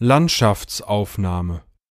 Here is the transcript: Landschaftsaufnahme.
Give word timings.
Landschaftsaufnahme. 0.00 1.62